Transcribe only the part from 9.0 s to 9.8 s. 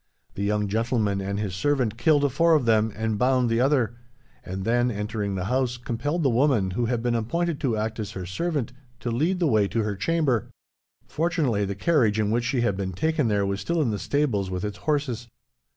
to lead the way